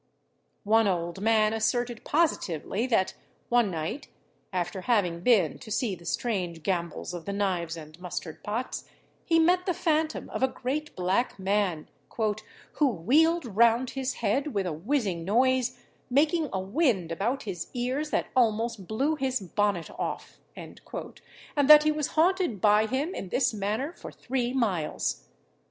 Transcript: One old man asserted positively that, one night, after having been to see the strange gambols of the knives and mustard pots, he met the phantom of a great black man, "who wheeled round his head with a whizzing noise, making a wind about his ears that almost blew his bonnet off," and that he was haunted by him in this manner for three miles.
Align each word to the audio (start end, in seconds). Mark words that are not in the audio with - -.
One 0.63 0.87
old 0.87 1.21
man 1.21 1.53
asserted 1.53 2.03
positively 2.03 2.87
that, 2.87 3.13
one 3.49 3.69
night, 3.69 4.07
after 4.51 4.81
having 4.81 5.19
been 5.19 5.59
to 5.59 5.69
see 5.69 5.93
the 5.93 6.05
strange 6.07 6.63
gambols 6.63 7.13
of 7.13 7.25
the 7.25 7.31
knives 7.33 7.77
and 7.77 7.99
mustard 7.99 8.43
pots, 8.43 8.89
he 9.23 9.37
met 9.37 9.67
the 9.67 9.75
phantom 9.75 10.27
of 10.31 10.41
a 10.41 10.47
great 10.47 10.95
black 10.95 11.37
man, 11.37 11.87
"who 12.15 12.87
wheeled 12.87 13.45
round 13.45 13.91
his 13.91 14.15
head 14.15 14.55
with 14.55 14.65
a 14.65 14.73
whizzing 14.73 15.23
noise, 15.23 15.79
making 16.09 16.49
a 16.51 16.59
wind 16.59 17.11
about 17.11 17.43
his 17.43 17.67
ears 17.75 18.09
that 18.09 18.29
almost 18.35 18.87
blew 18.87 19.13
his 19.17 19.39
bonnet 19.39 19.91
off," 19.99 20.39
and 20.55 20.81
that 21.67 21.83
he 21.83 21.91
was 21.91 22.07
haunted 22.17 22.59
by 22.59 22.87
him 22.87 23.13
in 23.13 23.29
this 23.29 23.53
manner 23.53 23.93
for 23.93 24.11
three 24.11 24.51
miles. 24.51 25.27